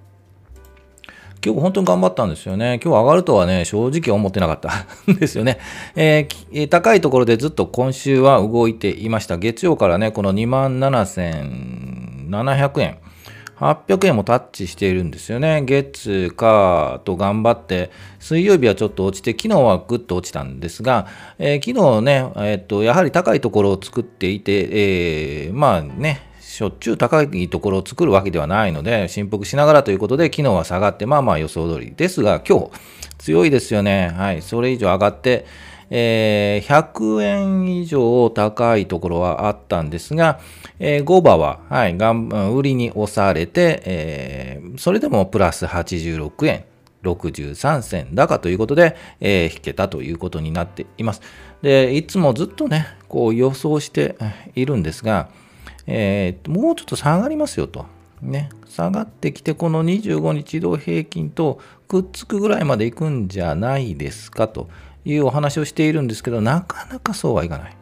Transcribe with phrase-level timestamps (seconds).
[1.46, 2.80] 今日本当に頑張ったんですよね。
[2.82, 4.68] 今日上がるとはね、正直思ってなかった
[5.12, 5.60] ん ですよね、
[5.94, 9.36] えー、高いところでずっと今週は動いていました。
[9.36, 12.96] 月曜からね、この27,700円。
[13.60, 15.62] 800円もタッチしているんですよね。
[15.64, 21.06] 月、火と頑張って、水曜日はちょっと落ちて、昨日はぐっと落ちたんですが、
[21.38, 24.68] えー、昨日ね、えー、っと、やはり高いところを作っていて、
[25.46, 32.70] えー、まあね、しょっちゅう高いところを作るわけではないので、振幅しながらということで、昨日は下がって、まあまあ予想通りですが、今日、
[33.18, 34.08] 強いですよね。
[34.16, 34.40] はい。
[34.40, 35.44] それ以上上がって、
[35.90, 40.40] えー、100円以上高いところはあったんですが、
[40.78, 46.64] えー、5番は、はい、がん売りに押されて、えー、それでもプラス86円。
[47.02, 51.20] 63銭高ということで、えー、引けたということになっています。
[51.60, 54.16] で、いつもずっとね、こう予想して
[54.54, 55.28] いるんですが、
[55.86, 57.86] えー、もうちょっと下がりますよと。
[58.22, 64.68] ね、下がってきて、この25日移動平均とくっつくぐらいまでいくんじゃないですかと
[65.04, 67.76] いうお話をしているんですけど、なかなかそうはいかない。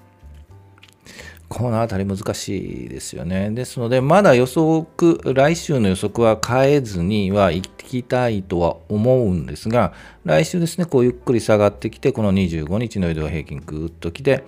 [1.48, 3.50] このあたり難しいですよね。
[3.50, 9.92] ですので、まだ予測、来週の予測は変えずにはいきたいとは思うんですが、
[10.24, 14.44] 来週ですね、こうゆっくり下がってきて、この25日の移動平均ぐっときて、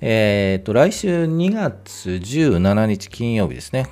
[0.00, 3.88] え、ー、と、来週2月17日金曜日ですね。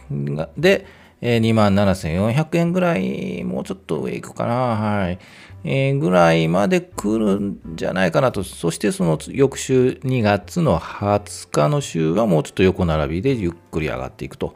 [0.56, 0.86] で、
[1.20, 4.54] えー、27,400円ぐらい、もうちょっと上行くかな。
[4.54, 5.18] はい。
[5.64, 8.42] えー、ぐらいまで来るんじゃないかなと。
[8.44, 14.54] そしてその翌週2月の20日の週はもうちょっと横並びでゆっくり上がっていくと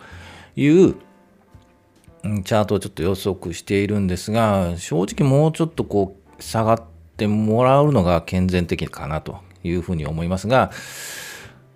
[0.55, 6.83] いうチャートをちょっと予測しているんですが、正直もうちょっとこう下がっ
[7.17, 10.71] てもらうのが健全的かなというふうに思いますが、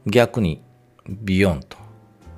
[0.06, 0.62] 逆に
[1.09, 1.77] ビヨンと、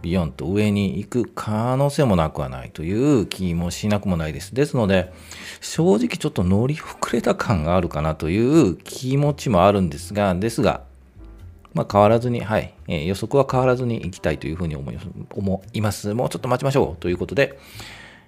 [0.02, 4.54] ビヨンと上に行く可能性もなくはないという気もしなくもないです。
[4.54, 5.12] ですので、
[5.60, 10.82] 正直ちょっと乗り遅れた感があるかなという気持ちもあるんですが、ですが、
[11.74, 14.98] まあ、変わらずに、はい、えー、予測は変わらずにいきたいというふうに思い
[15.30, 16.14] 思います。
[16.14, 17.58] もうちょっと待ちましょうということで、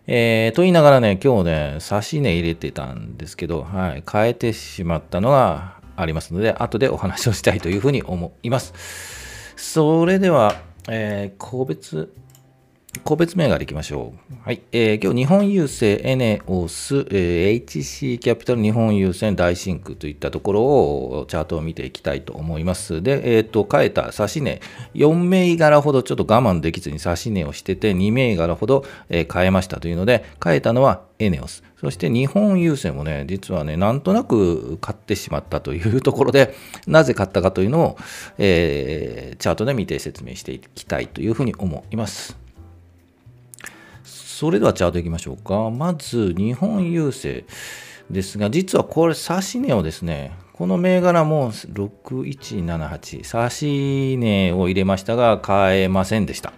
[0.06, 9.19] えー、と言いながらね、今日ね、差し値入れてたんですけど、はい、変えてしまったのがありますので、後でお話をしたいというふうに思います。
[9.60, 12.12] それでは、えー、個別、
[13.04, 14.34] 個別銘柄いきましょう。
[14.44, 14.62] はい。
[14.72, 23.00] えー、今日、日本郵政、エネオス、えー、HC キャピタル、日本郵船、大真空といったところを、チャートを見ていきたいと思います。
[23.00, 24.60] で、えっ、ー、と、変えた指値、
[24.94, 31.62] 4銘柄ほどちょっと我慢できずに指値をしてて、2銘柄ほど、えー、変えましたというので、変えたのはエネオス。
[31.80, 36.56] そして日本郵政もね、実はね、なんとなく買ってしまったというところで、
[36.88, 37.98] なぜ買ったかというのを、
[38.38, 42.39] えー、チャートで見て説明していきたいというふうに思います。
[44.40, 45.68] それではチャートいきましょうか。
[45.68, 47.46] まず、日本郵政
[48.08, 56.54] ですが、実はこれ、指し値をですね、この銘柄も6178、指し値を入れましたが、買えませんでした。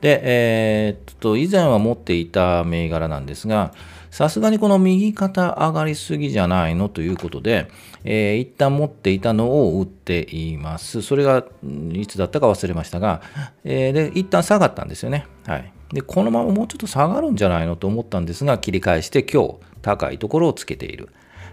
[0.00, 3.72] で、えー、っと、以前は持っていた銘柄なんですが、
[4.12, 7.68] さすがにこの右肩上がりすぎじゃないのということで、
[8.04, 11.02] えー、一旦持っていたのを売っています。
[11.02, 11.44] それが
[11.92, 13.20] いつだったか忘れましたが、
[13.64, 15.26] えー、で、一旦下がったんですよね。
[15.44, 15.72] はい。
[15.92, 21.10] で、このままもうちょっと下がるんじゃないのと思ったんですが、切り返して今日高いところをつけている。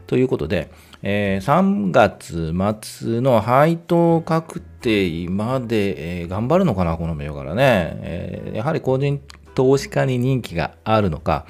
[0.07, 0.69] ということで、
[1.01, 9.21] えー、3月末の配当確定まで、えー、頑張るのかな、この銘柄ね、えー、やはり個人
[9.55, 11.45] 投資家に人気があるのか、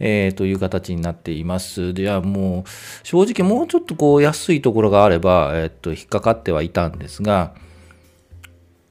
[0.00, 1.94] えー、という形になっています。
[1.94, 2.70] ではもう
[3.06, 7.54] 正直もうちょっとこう安いところがあれば、えー、っと引っかかってはいたんですが、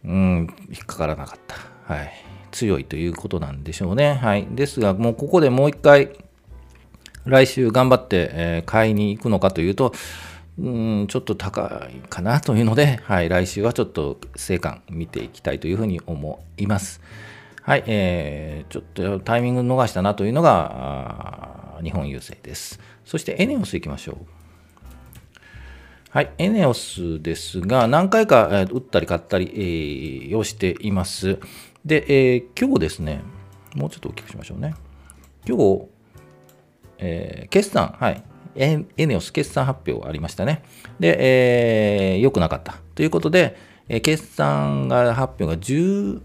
[0.03, 1.93] うん、引っかからなかった。
[1.93, 2.32] はい。
[2.53, 4.13] 強いということなんでしょうね。
[4.13, 4.47] はい。
[4.51, 6.11] ですが、もうここでもう一回、
[7.25, 9.93] 来週頑張って、えー、買いに行くのかというと、
[10.59, 17.01] うん、ちょっと高いかなというので、はい、来週はちょっと成果見ていきたいというふうに思います。
[17.61, 22.79] はい、えー、ちょっとタイミング逃したなというのが、日本郵政です。
[23.03, 24.43] そしてエネオス行きましょう。
[26.11, 31.39] はい、エネオスですが、何回か、えー、打ったり買ったり、えー、をしています。
[31.85, 33.21] で、えー、今日ですね、
[33.75, 34.73] もうちょっと大きくしましょうね。
[35.45, 35.87] 今日、
[36.99, 38.23] えー、決算、はい、
[38.55, 40.63] エエネオス決算発表ありましたね。
[40.99, 43.57] で、えー、良くなかったということで、
[43.89, 46.21] えー、決算が発表が10、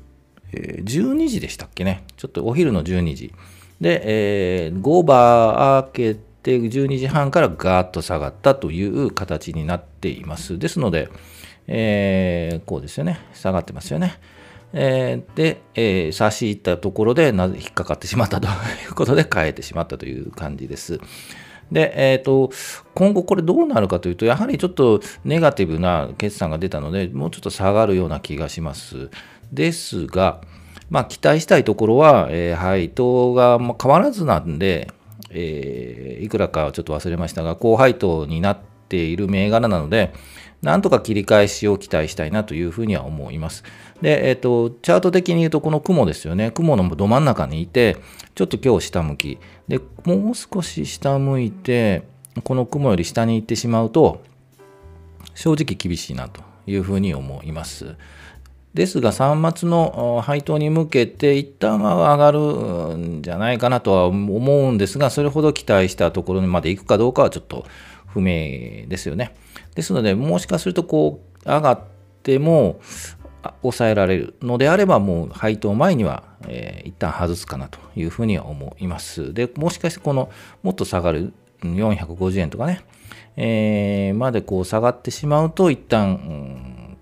[0.52, 2.05] えー、12時でしたっけね。
[2.16, 3.34] ちょっとお昼の12時。
[3.81, 10.56] で、えー、5バー開けて12時半からガーッと下がったという形になっています。
[10.58, 11.08] ですので、
[11.66, 13.19] えー、こうですよね。
[13.34, 14.20] 下がってますよね。
[14.73, 18.50] えー、で、えー、差し入ったところでなぜ引っかかってしまったとい
[18.91, 21.00] うことで変えてしまったという感じです。
[21.73, 22.50] で、えっ、ー、と、
[22.94, 29.11] 今後これどうなるかというと、やはりちょっとネガティブな決算が出たので、もうちょっと下がるような気がします。
[29.53, 30.41] ですが、
[30.91, 34.91] まあ、期待したいところは、えー、配当が変わらずなんで、
[35.31, 40.12] えー、いくらかちょっと忘れましたが、高配当になっている銘柄なので、
[40.62, 43.62] なんとか切り返しを期待したいなというふうには思います。
[44.02, 46.50] で、えっ、ー、と、チャート的に言うと、この雲ですよね。
[46.50, 47.96] 雲のど真ん中にいて、
[48.34, 49.38] ちょっと今日下向き。
[49.69, 52.02] で、もう少し下向いて、
[52.43, 54.22] この雲より下に行ってしまうと、
[55.34, 57.94] 正直厳しいなというふうに思います。
[58.75, 67.64] ですが、3末の配当に向けて一旦は上がるんじゃないかなとは思うんですが、それほど期待したところにまで行くかどうかはちょっと
[68.06, 69.34] 不明ですよね。
[69.79, 71.81] ですので、もしかするとこう上がっ
[72.25, 72.81] ても
[73.63, 79.33] 抑えられるのであれば、もう配当前には、えー、一旦外すかなというふうには思います。
[79.33, 80.31] で、もしかしてこの
[80.65, 81.33] もっと下がる
[81.63, 82.81] 450円とかね、
[83.37, 86.99] えー、までこう下がってしまうと、一旦、うん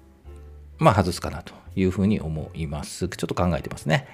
[0.77, 3.09] まあ、外すかなというふうに思います。
[3.09, 4.07] ちょっと考えてますね。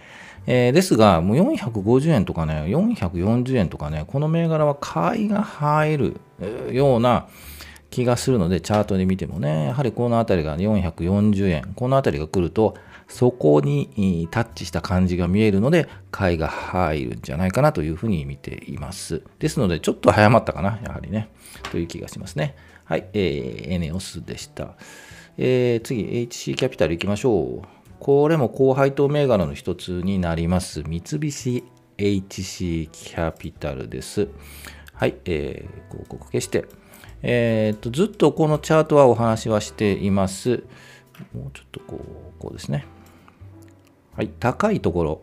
[0.46, 6.20] えー、ですが、もう450円とかね、440円とかね、この銘柄は買いが入る
[6.70, 7.26] ような
[7.92, 12.74] 気がするので、チャートで見てもね、やはりこの辺りが440円、この辺りが来ると、
[13.06, 19.22] そこにタッチした感じが見えるので、買いが入るんじゃないかなというふうに見ています。
[19.38, 21.28] ですので、ちょっと早まったかな、やはりね、
[21.70, 22.56] という気がしますね。
[22.84, 24.74] はい、えー、エネオスでした。
[25.36, 27.68] えー、次、HC キャピタル行きましょう。
[28.00, 30.82] これも高配当銘柄の一つになります。
[30.82, 31.64] 三菱
[31.98, 34.28] HC キャピタルです。
[34.94, 36.64] はい、えー、広告消して。
[37.22, 40.64] えー、っと、ずっとこのチャートはお話はしています。
[41.34, 42.86] もうちょっとこう、こうですね。
[44.16, 45.22] はい、高いところ。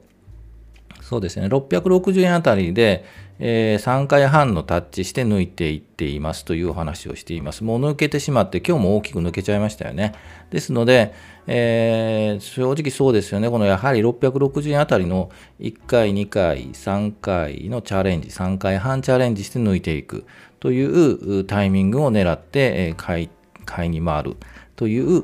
[1.01, 3.05] そうですね、660円あたりで、
[3.39, 7.63] えー、3回半のタッチして抜いていっていますというお話をしています。
[7.63, 10.13] もう抜けてしまって、今日も大きく抜けちゃいましたよね。
[10.51, 11.13] ですので、
[11.47, 15.29] えー、正直そうですよね、このやはり660円あたりの
[15.59, 20.25] 1回、2回、3回のチャレンジ、3回半チャレンジして抜いていく
[20.59, 23.29] というタイミングを狙って、え買い
[23.65, 24.37] 買いに回る
[24.75, 25.23] という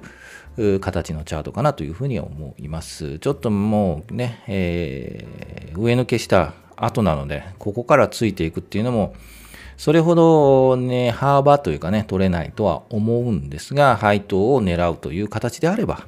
[0.80, 3.20] 形のチャートかなというふうに思います。
[3.20, 9.16] ちょっともうね、えー、上抜けした後なので、ここからついていくっていうのも、
[9.78, 16.08] それほどね、幅というかね、取れないとは思うんですが、配当を狙うという形であれば、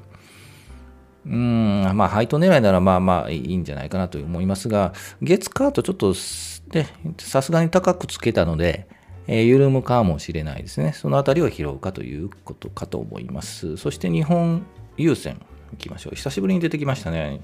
[1.26, 8.88] うん、まあ、配当狙いならまあまあいいんじゃないかなと思いますが、月カートちょっと、さすがに高くつけたので、
[9.28, 10.94] えー、緩むかもしれないですね。
[10.94, 13.76] そのあたりを拾うかということかと思います。
[13.76, 14.66] そして日本
[14.98, 16.16] 郵船行きましょう。
[16.16, 17.42] 久しぶりに出てきましたね。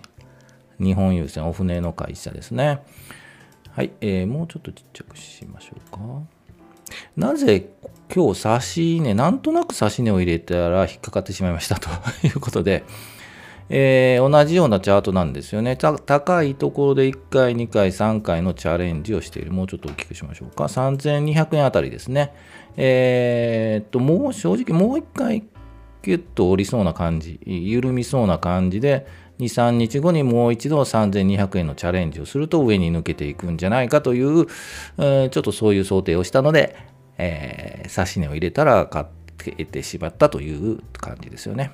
[0.79, 2.81] 日本郵船、お船の会社ですね。
[3.71, 5.99] はい、えー、もうちょっとちっちゃくしましょうか。
[7.17, 7.69] なぜ
[8.13, 11.75] 今日差し値、なんとなく差し値を入れたら引っかかってしまいました？
[11.81, 11.89] と
[12.27, 12.83] いうことで、
[13.69, 15.75] えー、同じようなチャートなんですよね。
[15.77, 19.51] 高いところで1回、2回、3回のチャレンジをしている。
[19.51, 20.65] もうちょっと大きくしましょうか。
[20.65, 22.31] 3200円あたりですね。
[22.77, 25.43] えー、っと、もう正直もう1回
[26.03, 29.07] キュッと折りそうな感じ、緩みそうな感じで、
[29.45, 34.47] 2、3日後にもう一度3200円のチャレンジをすると上に抜けていくんじゃないかという、
[34.97, 36.75] えー、ちょっとそういう想定をしたので、
[37.17, 41.71] えー、指値を入れたら買っててしまったという感じですよね。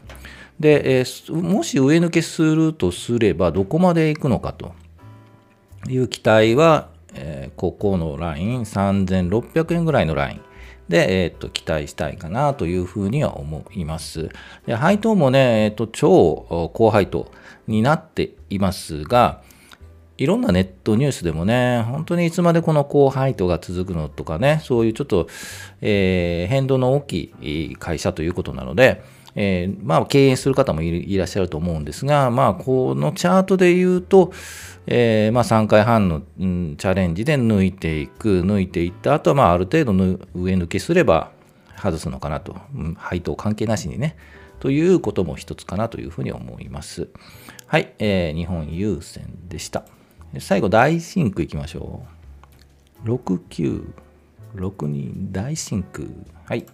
[0.59, 4.73] で、えー、もし上抜けするとすればどこまで行くのかと
[5.87, 10.41] いう期待は、えー、ここのライン3600円ぐらいのライン
[10.89, 14.29] で、えー、と期待したいかなというふうには思います。
[14.65, 17.31] で配当もね、えー、と超高配当
[17.69, 19.41] になっていますが、
[20.17, 25.27] いろんなネットニュースでもね、本当にいつまでこの高配当が続くのとかね、そういうちょっと、
[25.79, 29.01] えー、変動の大きい会社ということなので、
[29.35, 34.33] えー、まあ、経営する方もいらっしゃると思うんですが、まあ、このチャートで言うと、
[34.87, 41.31] えー、まあ、3回半の、うん、チャレンジで抜いていく、抜いていった後は、まあ、ある程度の上抜けすれば
[41.77, 44.17] 外すのかなと、うん、配当関係なしにね、
[44.59, 47.07] ということも一つかなというふうに思います。
[47.69, 49.85] はい、えー、日本郵船でした。
[50.39, 52.01] 最後、大真空いきましょ
[53.05, 53.07] う。
[53.07, 53.93] 69、
[54.55, 56.07] 62、大真空。
[56.45, 56.65] はい。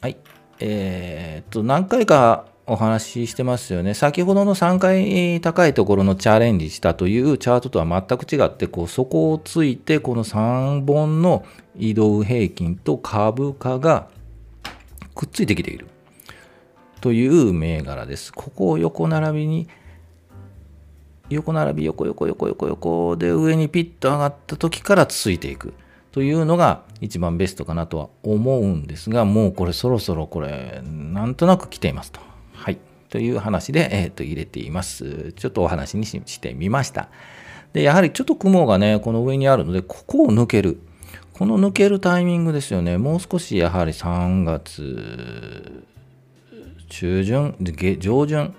[0.00, 0.16] はい。
[0.58, 3.92] えー、っと、何回かお話ししてますよね。
[3.92, 11.44] 先ほどの3回高いところのチャレンジしたというチャートとは全く違って、こう、そこをついて、この3本の
[11.76, 14.08] 移動平均と株価が
[15.14, 15.88] くっついてきている
[17.00, 18.32] という銘柄です。
[18.32, 19.68] ここを横並びに
[21.30, 25.72] 横並び横横横横横で上にピッと上がった時からついていく
[26.12, 32.20] というのが一番ベストかなとは思うんですがもうこれそろそろこれなんとなく来ていますと。
[32.52, 32.78] はい。
[33.08, 35.32] という話で、えー、と入れています。
[35.32, 37.08] ちょっとお話にしてみました。
[37.72, 40.80] で、やはりちょっと雲がね、この上にあるので、ここを抜ける。
[41.32, 42.98] この抜けるタイミングですよね。
[42.98, 45.84] もう少しやはり3月
[46.90, 47.56] 中旬、
[47.98, 48.54] 上旬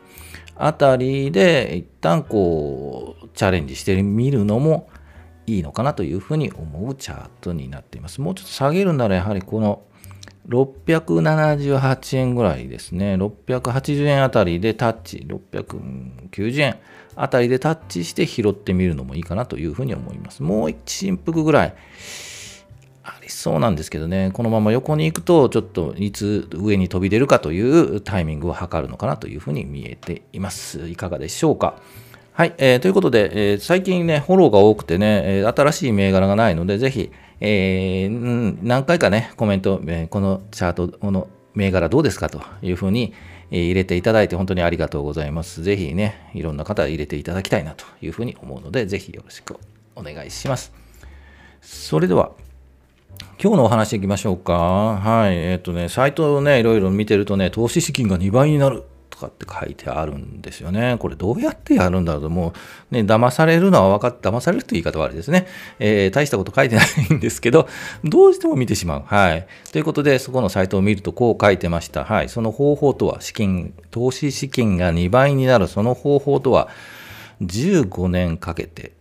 [0.56, 4.90] あたりで一旦こうチャレンジしてみるのも
[5.46, 8.22] いいのかなというふうに思うチャートになっています。
[8.22, 9.84] もうちょっと下げるならやはりこの
[10.48, 13.16] 678円ぐらいですね。
[13.16, 16.78] 680円あたりでタッチ、690円
[17.16, 20.42] あたりでタッチして拾ってみるのもいいかなというふうに思います。
[20.42, 21.74] もう一振幅ぐらい
[23.04, 30.88] ありそうなんですけどね、このまま横に行くと、ちょっといつ上に飛び出るかというタイミングを測るのかなというふうに見えています。
[30.88, 31.76] いかがでしょうか。
[32.34, 43.14] はい、えー、ということで、えー、最近ね、フォローが多くてね、え、新しい銘柄がないので、ぜひ、えー、何回かね、コメント、え、このチャート、この銘柄どうですかというふうに、
[43.52, 45.62] え、入れていただいて本当にありがとうございます。
[45.62, 49.58] ぜひね、いろんな方入れていただきたいなというふうに思うので、ぜひよろしく
[49.96, 50.72] お願いします。
[51.62, 52.32] それでは、
[53.44, 54.54] 今日のお話いきましょうか。
[54.54, 55.36] はい。
[55.36, 60.96] えっ、ー、とね、サイトをね、いろいろ見てるとね、投資資金が2倍になるとかって書いてあるんですよね。
[61.00, 62.54] これどうやってやるんだろうと、も
[62.92, 65.48] うね、騙されるのは分かって、騙されるという言い方はあれですね。
[65.80, 67.68] えー、大したこと書いてないんですけど、
[68.04, 69.04] どうしても見てしまう。
[69.08, 69.48] はい。
[69.72, 72.04] ということで、そこのサイトを見るとこう書いてました。
[72.04, 72.30] はい。
[72.30, 76.70] その方法とは、資金、投資資金が2倍になるその方法とは、
[77.42, 78.92] 15年かけて、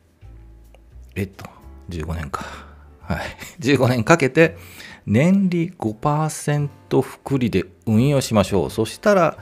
[1.14, 1.44] えっと、
[1.90, 2.69] 15年か。
[3.10, 3.20] はい、
[3.58, 4.56] 15年かけて
[5.04, 8.70] 年利5%複利で運用しましょう。
[8.70, 9.36] そしたら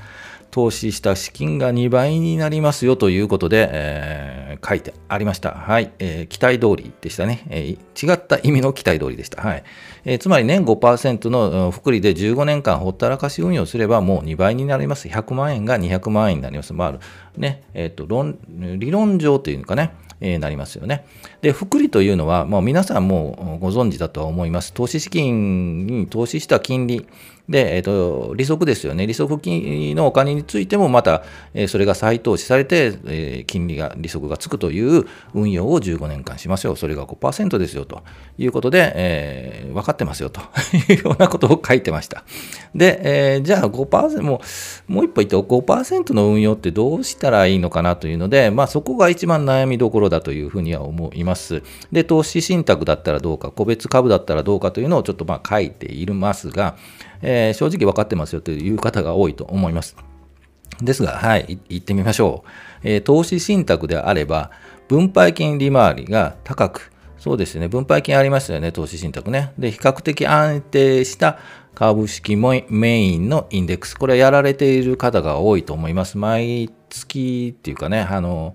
[0.50, 5.52] 投資した資金が2倍になりますよということで、えー、書いてありました。
[5.52, 9.42] はい、えー、期待通りでしたね、えー、違った意味の期待通りでした。
[9.42, 9.64] はい
[10.04, 15.08] えー、つまり年5%の複利で15年間ほったらかし運用すればもう2倍になります。
[15.08, 16.72] 100万円が200万円になります。
[16.72, 16.94] まあ、
[17.36, 21.04] ね、えっ、と論、理論上というかね、えー、なりますよね。
[21.42, 24.72] で、複利というのは、もう皆さんもご存知だとは思います。
[24.72, 27.06] 投資資金に投資した金利
[27.48, 29.06] で、えっ、ー、と、利息ですよね。
[29.06, 31.22] 利息金のお金についてもまた、
[31.54, 36.76] えー、それが再投資されて、えー、金利が、利息がつくという運用を15年間しましょう。
[36.76, 38.02] それが5%ですよと
[38.38, 40.40] いうことで、えー、分かってますよと
[40.90, 42.24] いうようなことを書いてました。
[42.74, 43.00] で、
[43.34, 44.40] えー、じゃあ5%、も
[44.88, 51.62] う、もう一歩言って5%の運用ってどうしたらいいのかなというので、まあそこが一番悩みどころだというふうには思います。
[51.92, 56.76] で、投資信託だったらどうか、個別株だったらどうかというのをちょっとまあ書いていますが、
[57.22, 59.96] えー、正直分かってますよという方が多いと思います。
[60.82, 62.48] ですが、はい、行ってみましょう。
[62.82, 64.50] えー、投資信託であれば、
[64.88, 69.52] 分配金利回りが高く、そうですね、分配金ありましたよね、投資信託ね。
[69.58, 71.38] で、比較的安定した
[71.74, 76.16] 株式もメインのインデックス、これはやられている方が多いと思います。
[76.16, 78.54] 毎月っていうかね、あの、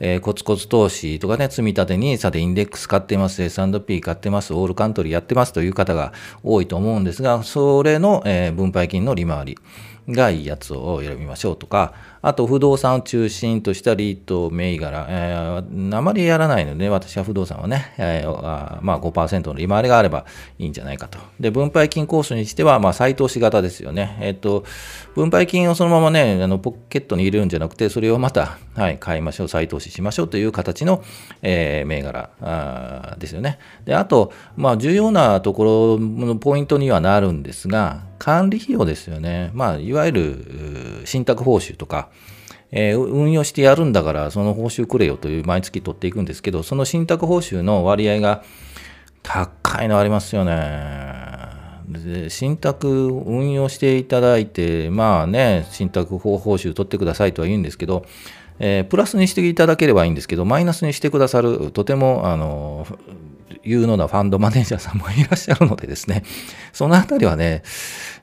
[0.00, 9.58] えー、コツコツ投資とかね、積み立て NISA でインデックス買ってます、S&P 買ってます、オールカントリーやってますという方が多いと思うんですが、それの、えー、分配金の利回り
[10.08, 20.26] がいいやつを選びましょうとか、あと不動産を中心としたリート銘柄、えー、あまりやらないので、私は不動産はね、えー、まあ5%の利回りがあれば
[20.58, 21.18] いいんじゃないかと。
[21.40, 24.16] で、分配金コースにしては、まあ再投資型ですよね。
[24.20, 24.64] えっ、ー、と、
[25.14, 31.02] 分配金をそのままね、あのポケットに入れるんじゃなくて、それをまた、はい、買いましょう、再投資しましょうという形の、
[31.42, 33.58] えー、銘柄あですよね。
[33.84, 39.50] で、あと、まあ重要なところのポイントにはなるんですが、管理費用ですよね。
[39.54, 42.08] まあ、いわゆる信託報酬とか、
[42.70, 48.42] えー、運用してやるんだからその報酬くれよという毎月取っていくんですけど、その信託報酬の割合が
[49.22, 51.34] 高いのありますよね。
[51.88, 58.06] で信託運用していただいて、まあね、信託報酬取ってくださいとは言うんですけど、
[58.58, 62.86] えー、プラスにしていただければいいんですけど、マイナスにしてくださる、とてもあの
[63.62, 66.22] 有能なファンドマネージャーさんもいらっしゃるのでですね、
[66.72, 67.62] そのあたりはね、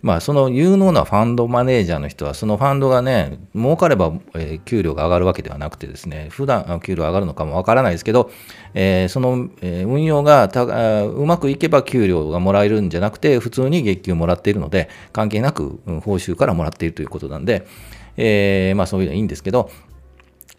[0.02, 8.32] まあ、その有能なファンドマネージャーの人は、そのファンドがね、儲かれば、えー、給料が上がるわけではなくてですね、普段給料上がるのかもわからないですけど、
[8.74, 10.64] えー、その、えー、運用がた
[11.04, 17.68] うまくいけば給料がもらえるんじゃなくて、普通に月給もらっているので、関係なく、うん、報酬からもらっているということなんで、
[18.18, 19.70] えー、まあそういうのはいいんですけど、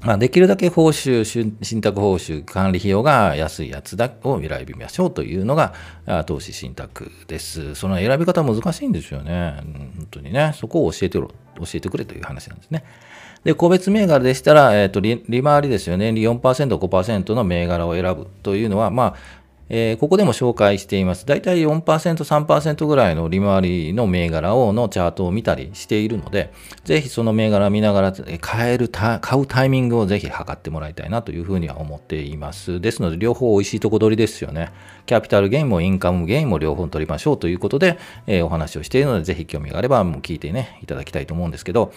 [0.02, 5.74] まあ、できるだけ報酬、信託報酬、管理費用が安いやつだを選びましょうというのが
[6.26, 7.76] 投資信託です。
[7.76, 9.54] その選び方難しいんですよね。
[9.62, 10.52] 本当にね。
[10.56, 12.84] そこを教えてろ、教えてくれという話なんですね。
[13.44, 16.12] で、個別銘柄でしたら、えっ、ー、と利、利回りですよね。
[16.12, 21.26] 利4%、5%の銘柄を選ぶというのは、まあ、えー、ここでも紹介しています。
[21.26, 26.52] だいたい4%、3%ぐらいの利回りの銘柄をのチャートを見たりしているので、
[26.84, 32.80] ぜひその銘柄を見ながら買える買うタイミングをぜひ測ってもらいたいなというふうには思っています。
[32.80, 34.72] ですので、両方美味しいとこ取りですよね。
[35.06, 41.92] キャピタルゲインもインカムゲインも両方取りましょうということで、えー、お話をしているので、ぜひ興味があればもう聞いてね、いただきたいと思うんですけど、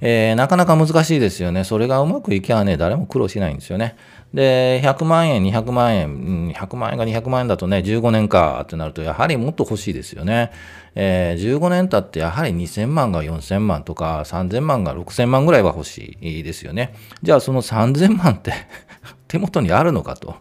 [0.00, 1.64] えー、なかなか難しいですよね。
[1.64, 3.96] それがうまくいけばね、誰も苦労しないんですよね。
[4.34, 10.50] で、100万円、200万円、100万円が200万円だとね、15年かってなると、やはりもっと欲しいですよね。
[10.94, 16.94] えー、15年経ってやはり2000万が4000万とか、3000万が6000万ぐらいは欲しいですよね。
[17.22, 18.52] じゃあその3000万って
[19.28, 20.36] 手元にあるのかと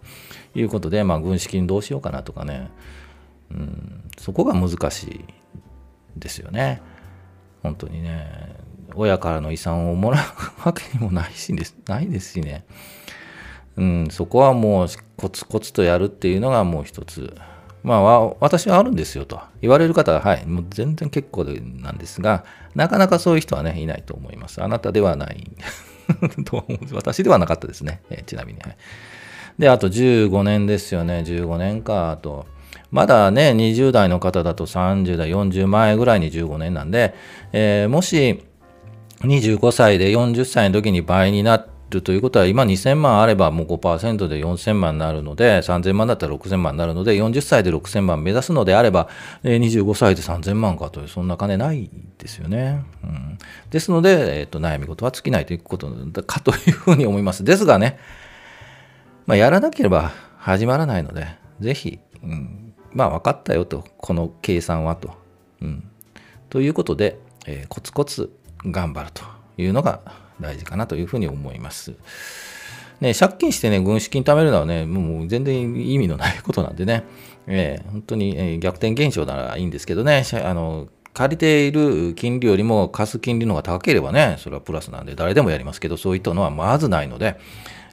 [0.59, 2.69] いうことで、まあ、軍資金どうしようかなとかね、
[3.51, 5.25] うん、そこが難しい
[6.17, 6.81] ですよね。
[7.63, 8.55] 本当にね、
[8.95, 10.23] 親からの遺産をもらう
[10.65, 12.65] わけにもないしです、ないですしね。
[13.77, 17.35] うん、そこはもうコツコツとやるっていうのがもう一つ。
[17.83, 19.39] まあ、私はあるんですよと。
[19.61, 22.43] 言われる方は、はい、もう全然結構なんですが、
[22.75, 24.61] なかなかそういう人はね、いないと思います。
[24.61, 25.49] あなたではない。
[26.45, 28.77] と私ではなかったですね、えちなみに、はい。
[29.59, 32.45] で、あと15年ですよね、15年か、あと。
[32.91, 37.15] まだね、20代の方だと30代、40前ぐらいに15年なんで、
[37.51, 38.43] えー、もし
[39.21, 49.09] 25歳で40歳の時に倍にな、るということは、今2000万あればもう5%で4000万になるので、3000万だったら6000万になるので、40歳で6000万目指すのであれば、
[49.43, 52.83] 25歳で3000万かという、そんな金ないですよね。
[53.03, 53.37] うん、
[53.69, 55.87] ですので、えっと、悩み事は尽きないということ
[56.23, 57.43] かというふうに思います。
[57.43, 57.99] ですがね、
[59.27, 61.27] まあ、やらなければ始まらないので、
[61.59, 65.11] ぜひ、うん、まあ分かったよと、この計算はと。
[65.61, 65.83] うん、
[66.49, 68.31] ということで、えー、コツコツ
[68.65, 69.23] 頑張ると
[69.57, 69.99] いうのが
[70.39, 71.93] 大事かなというふうに思います。
[73.01, 77.03] ね、借金してね、軍資金貯めるのはね、もう全然意味のないことなんでね、
[77.47, 87.37] えー、本当に、えー、逆転現象ならいいんですけどね、あの借りている金利よりも貸す金利の方が高ければね、それはプラスなんで誰でもやりますけど、そういったのはまずないので、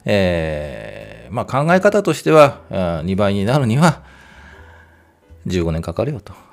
[0.05, 4.03] えー、まあ、考え方としては、2倍になるには
[5.47, 6.33] 15年かかるよと。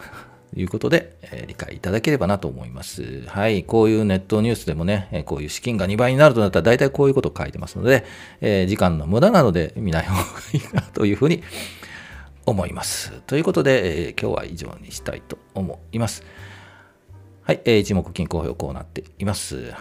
[0.55, 3.23] いうことで、えー、理解いただければなと思います。
[3.27, 3.65] はい。
[3.65, 8.05] こういうネットニュースでもね、えこういう資金が2倍になるとなったら大体こういうことを書いてますので、
[8.43, 11.43] えー、時間の無駄なので見ない方がいいなというふうに
[12.45, 13.13] 思います。
[13.27, 16.23] ということで、え、今日は以上にしたいと思います。
[17.45, 17.63] はい。
[17.65, 19.73] えー、一目金公表こうなっています。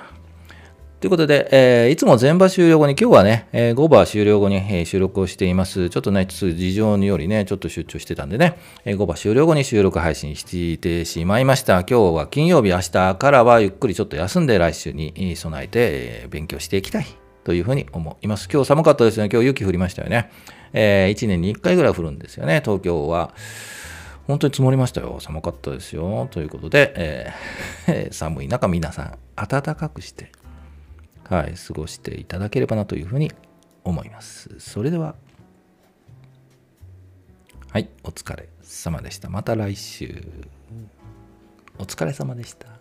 [1.01, 5.89] ということで、えー、いつも全場終了後に、今日はね、えー、5場終了後に、えー、収録をしています。
[5.89, 11.79] ちょっとね、事情によりね、ちょっと出張してたんでね、えー、5場終了後に収録配信してしまいました。
[11.79, 17.07] 今日は金曜日、明日からはゆっくりちょっと休んで来週に備えて、えー、勉強していきたい
[17.45, 18.47] というふうに思います。
[18.47, 19.27] 今日寒かったですね。
[19.33, 20.29] 今日雪降りましたよね。
[20.71, 23.33] えー、1年に1回ぐらい降るんですよね、東京は。
[24.27, 25.17] 本当に積もりましたよ。
[25.19, 26.27] 寒かったですよ。
[26.29, 30.31] ということで、えー、 寒い中皆さん暖かくして、
[31.32, 33.32] はい、過ごしていただければなというふうに
[33.86, 34.60] 思います。
[34.60, 35.15] それでは、
[37.70, 39.30] はい、お疲れ様でした。
[39.30, 40.26] また来週。
[41.80, 42.81] お疲れ様でした。